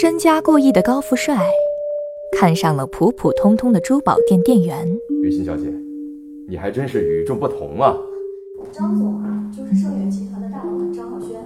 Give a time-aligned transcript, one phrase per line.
[0.00, 1.36] 身家过亿的高富帅，
[2.38, 4.86] 看上了普普通通的珠宝店店员。
[5.24, 5.64] 雨欣小姐，
[6.48, 7.96] 你还真是与众不同啊！
[8.70, 11.40] 张总啊，就是盛远集团的大老板张浩轩，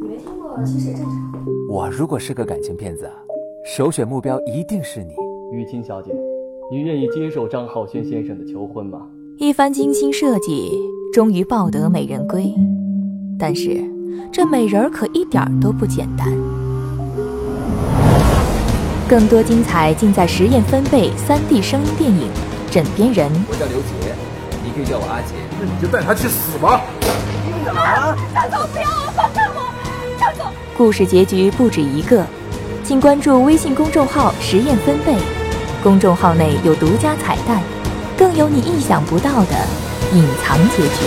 [0.00, 1.44] 你没听过其实也正常。
[1.68, 3.10] 我如果是个感情骗子，
[3.64, 5.12] 首选目标一定是你，
[5.52, 6.12] 雨欣小姐，
[6.70, 9.10] 你愿意接受张浩轩先生的求婚吗？
[9.38, 10.70] 一番精心设计，
[11.12, 12.54] 终于抱得美人归。
[13.36, 13.82] 但是，
[14.30, 16.32] 这美人儿可一点都不简单。
[19.08, 22.28] 更多精彩尽在实验分贝 3D 声音电影
[22.74, 23.30] 《枕边人》。
[23.48, 24.12] 我叫刘杰，
[24.64, 25.34] 你可以叫我阿杰。
[25.60, 26.82] 那你就带他去死吧！
[28.34, 29.62] 张总，不要啊，放开我！
[30.18, 30.46] 张总，
[30.76, 32.26] 故事结局不止一个，
[32.82, 35.16] 请关注微信公众号“实验分贝”，
[35.84, 37.62] 公众号内有独家彩蛋，
[38.18, 39.54] 更有你意想不到的
[40.14, 41.04] 隐藏结局。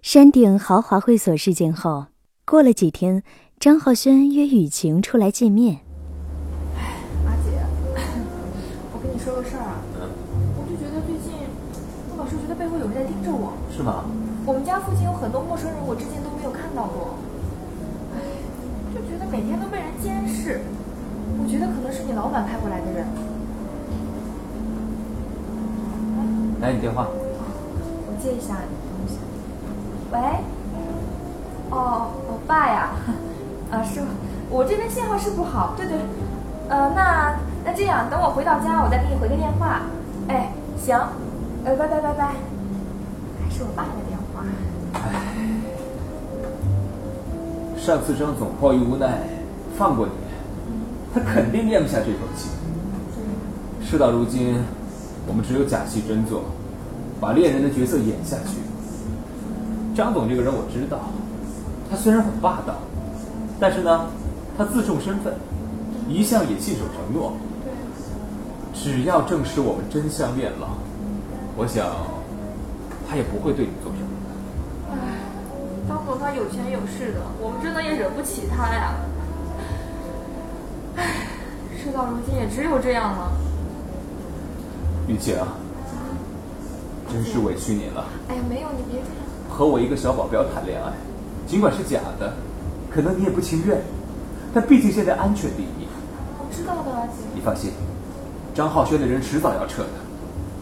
[0.00, 2.06] 山顶豪华会所事件后，
[2.46, 3.22] 过了几天，
[3.58, 5.80] 张浩轩约雨晴出来见面。
[7.24, 7.56] 阿姐，
[8.92, 9.80] 我跟你说个事儿啊，
[10.54, 11.32] 我就觉得最近
[12.12, 13.54] 我老是觉得背后有人在盯着我。
[13.74, 14.04] 是吗？
[14.44, 17.16] 我们家附近有很多陌生人，我之前都没有看到过。
[18.12, 18.20] 哎，
[18.92, 20.60] 就觉得每天都被人监视。
[21.40, 23.08] 我觉得可能是你老板派过来的人。
[26.60, 27.08] 来，你电话。
[27.08, 29.16] 我接一下你的东西。
[30.12, 30.44] 喂？
[31.74, 32.90] 哦，我爸呀，
[33.72, 34.00] 啊是，
[34.48, 35.98] 我这边信号是不好，对对，
[36.68, 39.82] 呃，那那这样，等我回到家，我再给你回个电话。
[40.28, 40.96] 哎，行，
[41.64, 42.26] 呃，拜拜拜拜。
[43.42, 44.44] 还是我爸的电话。
[47.76, 49.18] 上次张总迫于无奈
[49.76, 50.12] 放过你，
[51.12, 52.50] 他肯定咽不下这口气。
[53.82, 54.62] 事到如今，
[55.26, 56.44] 我们只有假戏真做，
[57.20, 58.62] 把恋人的角色演下去。
[59.94, 60.98] 张总这个人我知道，
[61.94, 62.74] 他虽然很霸道，
[63.60, 64.06] 但是呢，
[64.58, 65.32] 他自重身份，
[66.08, 67.34] 一向也信守承诺。
[68.74, 70.68] 只要证实我们真相恋了，
[71.56, 71.86] 我想
[73.08, 74.08] 他也不会对你做什么。
[74.90, 74.96] 唉，
[75.88, 78.94] 张总他有钱有势的，我们真的也惹不起他呀。
[80.96, 81.28] 唉，
[81.78, 83.30] 事到如今也只有这样了。
[85.06, 85.36] 雨晴，
[87.08, 88.04] 真是委屈你了。
[88.28, 89.48] 哎呀，没有，你别这样。
[89.48, 90.90] 和我一个小保镖谈恋爱，
[91.46, 92.32] 尽管是假的，
[92.90, 93.80] 可能你也不情愿，
[94.52, 95.86] 但毕竟现在安全第一。
[96.38, 97.12] 我知道的，阿姐。
[97.34, 97.70] 你放心，
[98.54, 99.90] 张浩轩的人迟早要撤的，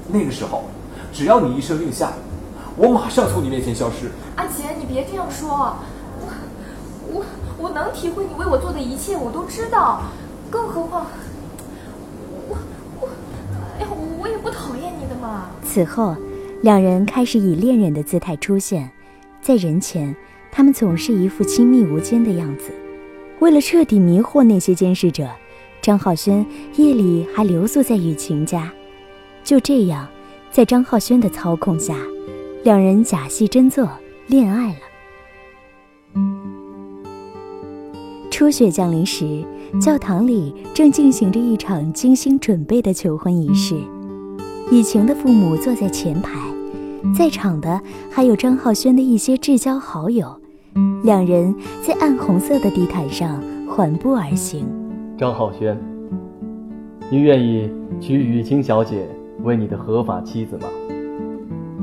[0.08, 0.64] 那个时候，
[1.12, 2.12] 只要你一声令下，
[2.76, 4.10] 我马上从你面前消失。
[4.36, 5.76] 阿杰，你别这样说，
[6.20, 6.28] 我
[7.12, 7.24] 我
[7.58, 10.02] 我能体会你为我做的一切，我都知道，
[10.50, 11.06] 更何况
[12.48, 12.58] 我
[13.00, 13.08] 我
[13.78, 13.88] 哎呀，
[14.18, 15.46] 我也不讨厌你的嘛。
[15.64, 16.16] 此后，
[16.62, 18.90] 两人开始以恋人的姿态出现，
[19.40, 20.14] 在人前，
[20.54, 22.70] 他们总是一副亲密无间的样子。
[23.40, 25.26] 为了彻底迷惑那些监视者，
[25.80, 26.46] 张浩轩
[26.76, 28.70] 夜里还留宿在雨晴家。
[29.42, 30.06] 就这样，
[30.50, 31.96] 在张浩轩的操控下，
[32.62, 33.88] 两人假戏真做，
[34.26, 34.78] 恋爱了。
[38.30, 39.42] 初雪降临时，
[39.80, 43.74] 教堂里正进行着一场精心准备的求婚仪式。
[44.70, 46.38] 雨晴的父母坐在前排，
[47.16, 47.80] 在场的
[48.10, 50.41] 还有张浩轩的一些至交好友。
[51.02, 54.66] 两人在暗红色的地毯上缓步而行。
[55.16, 55.76] 张浩轩，
[57.10, 59.08] 你愿意娶雨晴小姐
[59.42, 60.68] 为你的合法妻子吗？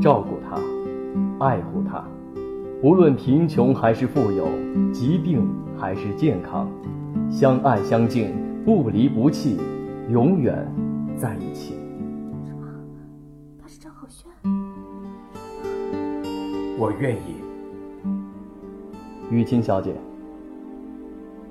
[0.01, 0.59] 照顾她，
[1.45, 2.03] 爱护她，
[2.81, 4.47] 无论贫穷还是富有，
[4.91, 5.45] 疾病
[5.77, 6.69] 还是健康，
[7.29, 8.33] 相爱相敬，
[8.65, 9.57] 不离不弃，
[10.09, 10.65] 永远
[11.17, 11.75] 在一起。
[12.45, 12.65] 什么
[13.61, 14.31] 他是张浩轩。
[16.77, 17.38] 我愿意。
[19.31, 19.93] 雨晴小姐，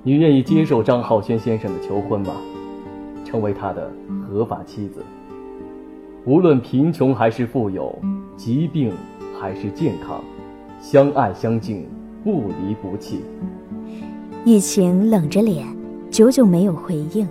[0.03, 2.35] 你愿意接受张浩轩先生的求婚吗？
[3.25, 3.89] 成为他的
[4.27, 5.01] 合法妻子。
[6.25, 7.97] 无论贫穷还是富有，
[8.37, 8.93] 疾病
[9.39, 10.21] 还是健康，
[10.81, 11.87] 相爱相敬，
[12.25, 13.21] 不离不弃。
[14.45, 15.65] 雨晴冷着脸，
[16.11, 17.29] 久久没有回应。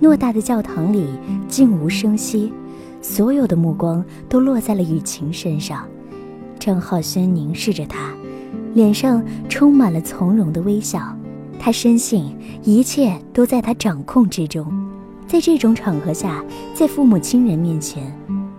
[0.00, 1.06] 偌大的教堂里
[1.46, 2.52] 静无声息，
[3.00, 5.86] 所有的目光都落在了雨晴身上。
[6.58, 8.12] 张浩轩凝视着她。
[8.74, 11.00] 脸上充满了从容的微笑，
[11.58, 14.66] 他深信一切都在他掌控之中。
[15.26, 16.44] 在这种场合下，
[16.74, 18.12] 在父母亲人面前，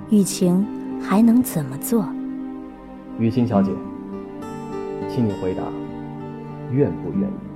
[0.10, 0.66] 雨晴
[1.02, 2.06] 还能怎么做？
[3.20, 3.72] 雨晴小姐，
[5.14, 5.62] 请你回答，
[6.72, 7.55] 愿不愿意？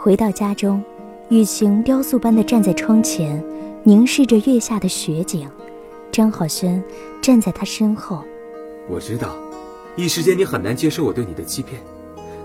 [0.00, 0.80] 回到家中，
[1.28, 3.44] 雨晴雕塑般的站在窗前，
[3.82, 5.50] 凝视着月下的雪景。
[6.12, 6.80] 张浩轩
[7.20, 8.22] 站在他身后。
[8.88, 9.34] 我知道，
[9.96, 11.82] 一时间你很难接受我对你的欺骗，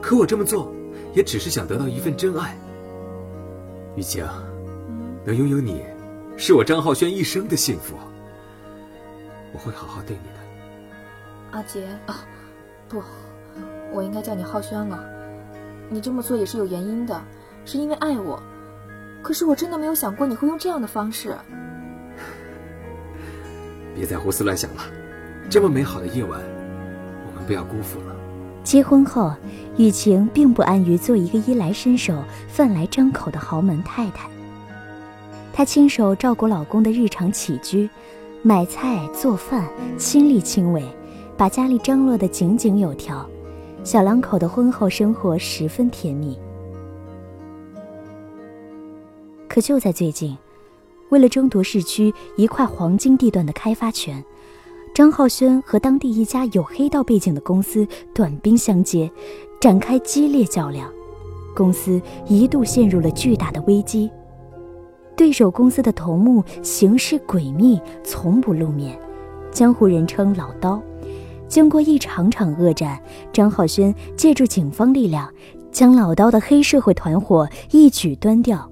[0.02, 0.74] 可我这么做，
[1.14, 2.58] 也只是想得到一份真爱。
[3.96, 4.26] 雨晴，
[5.24, 5.84] 能拥有你，
[6.36, 7.94] 是我张浩轩一生的幸福。
[9.54, 10.40] 我会好好对你的。
[11.52, 12.26] 阿杰啊，
[12.90, 13.00] 不，
[13.94, 15.08] 我应该叫你浩轩了。
[15.92, 17.22] 你这么做也是有原因的，
[17.66, 18.42] 是因为爱我。
[19.22, 21.36] 可是我真的没有想过你会用这样的方式。
[23.96, 24.84] 别再胡思乱想了，
[25.50, 26.42] 这么美好的夜晚，
[27.28, 28.16] 我们不要辜负了。
[28.64, 29.34] 结婚后，
[29.78, 34.30] 雨晴并不安于做一个衣来伸手、饭来张口的豪门太太。
[35.52, 37.90] 她亲手照顾老公的日常起居，
[38.42, 39.68] 买菜做饭，
[39.98, 40.84] 亲力亲为，
[41.38, 43.30] 把家里张罗得井井有条。
[43.84, 46.40] 小两口的婚后生活十分甜蜜。
[49.54, 50.36] 可就在最近。
[51.10, 54.24] 为了争夺市区一块黄金地段的开发权，
[54.96, 59.12] 张浩轩和当地一家有黑道背景的公司短兵相接，
[59.62, 60.92] 展开激烈较量，
[61.56, 64.10] 公司一度陷入了巨大的危机。
[65.16, 69.00] 对手公司的头目行事诡秘，从不露面，
[69.52, 70.82] 江湖人称“老刀”。
[71.48, 73.00] 经过一场场恶战，
[73.32, 75.32] 张浩轩借助警方力量，
[75.72, 78.68] 将老刀的黑社会团伙一举端掉。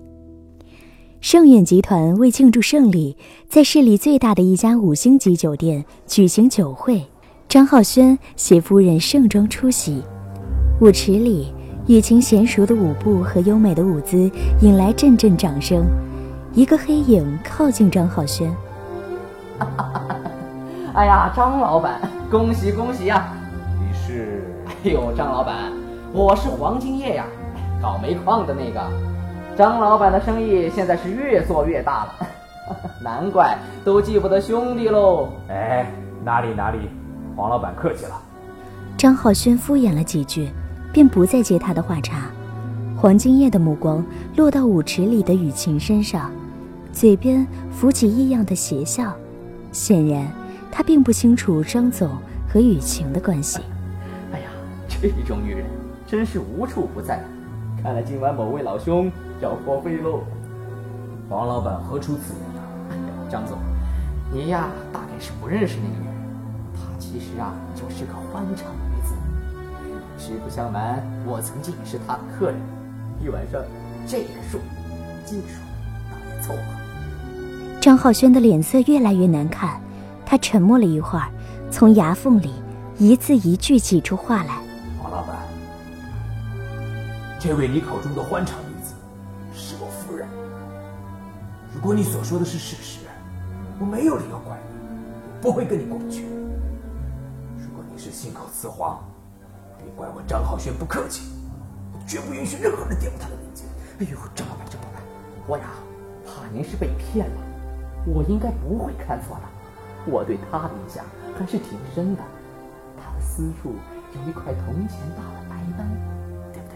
[1.21, 3.15] 盛远集团为庆祝胜利，
[3.47, 7.06] 在市里最大的一家五星级酒店举行酒会。
[7.47, 10.01] 张浩轩携夫人盛装出席。
[10.79, 11.53] 舞池里，
[11.85, 14.31] 雨晴娴熟的舞步和优美的舞姿
[14.62, 15.85] 引来阵阵掌声。
[16.53, 18.51] 一个黑影靠近张浩轩。
[20.95, 22.01] 哎呀，张老板，
[22.31, 23.31] 恭喜恭喜呀！
[23.79, 24.44] 你是？
[24.65, 25.71] 哎呦，张老板，
[26.13, 27.27] 我是黄金叶呀，
[27.79, 29.10] 搞煤矿的那个。
[29.57, 32.13] 张老板的生意现在是越做越大了，
[33.03, 35.30] 难怪都记不得兄弟喽。
[35.50, 35.86] 哎，
[36.24, 36.89] 哪里哪里，
[37.36, 38.19] 黄老板客气了。
[38.98, 40.50] 张浩轩敷衍了几句，
[40.94, 42.31] 便不再接他的话茬。
[42.98, 44.03] 黄金叶的目光
[44.38, 46.31] 落到舞池里的雨晴身上，
[46.94, 49.13] 嘴边浮起异样的邪笑。
[49.71, 50.25] 显然，
[50.71, 52.09] 他并不清楚张总
[52.48, 53.59] 和雨晴的关系。
[54.31, 54.45] 哎呀，
[54.88, 55.65] 这种女人
[56.07, 57.21] 真是无处不在。
[57.83, 60.21] 看来今晚某位老兄要破费喽。
[61.29, 62.61] 王老板何出此言啊？
[63.29, 63.57] 张总，
[64.31, 66.15] 你呀大概是不认识那个女人，
[66.75, 69.13] 她其实啊就是个欢场女子。
[70.17, 72.55] 实不相瞒，我曾经也是她的客人，
[73.19, 73.61] 一晚上
[74.05, 74.59] 这个数，
[75.25, 75.59] 技术
[76.11, 77.79] 倒也凑合。
[77.79, 79.81] 张浩轩的脸色越来越难看，
[80.23, 81.27] 他沉默了一会儿，
[81.71, 82.53] 从牙缝里
[82.99, 84.59] 一字一句挤出话来。
[85.01, 85.35] 王老板
[87.39, 88.93] 这位你口中的欢场女子。
[91.73, 93.00] 如果你所说的是事实，
[93.79, 96.25] 我没有理由怪你，不会跟你过不去。
[97.57, 99.00] 如果你是信口雌黄，
[99.77, 101.31] 别怪我张浩轩不客气，
[101.94, 103.63] 我绝不允许任何人玷污他的名节。
[104.00, 105.01] 哎呦，张老板，张老板，
[105.47, 105.65] 我呀，
[106.25, 107.35] 怕您是被骗了。
[108.06, 111.06] 我应该不会看错的，我对他的印象
[111.38, 112.21] 还是挺深的。
[112.97, 113.74] 他的私处
[114.13, 115.88] 有一块铜钱大的白斑。
[116.51, 116.75] 对不对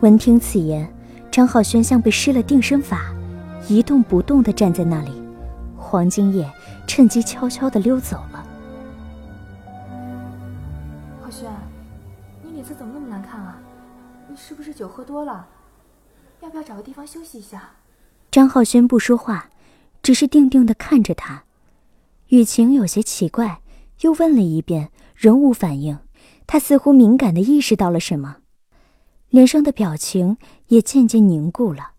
[0.00, 0.88] 闻听此言，
[1.30, 3.12] 张浩轩像被施了定身法，
[3.68, 5.10] 一动不动地站在那里。
[5.76, 6.50] 黄金叶
[6.86, 8.46] 趁机悄悄地溜走了。
[11.22, 11.50] 浩轩，
[12.42, 13.58] 你脸色怎么那么难看啊？
[14.28, 15.46] 你是不是酒喝多了？
[16.40, 17.70] 要不要找个地方休息一下？
[18.30, 19.48] 张浩轩不说话，
[20.02, 21.44] 只是定定地看着他。
[22.28, 23.60] 雨晴有些奇怪，
[24.00, 25.98] 又问了一遍，仍无反应。
[26.46, 28.38] 他似乎敏感地意识到了什么。
[29.30, 30.36] 脸上的表情
[30.68, 31.92] 也渐渐凝固了，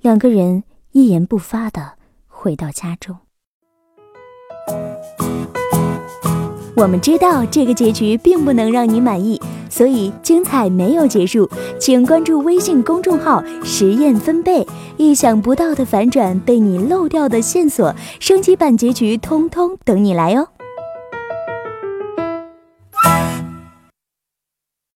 [0.00, 0.64] 两个人
[0.96, 1.92] 一言不发的
[2.26, 3.18] 回到家中。
[6.74, 9.38] 我们知道这个结局并不能让你满意，
[9.68, 20.48] 所以精彩没有结束，请关注微信公众号“实验分贝”，意想不到的反转，被你漏掉的线索，升级版结局通通等你来哦。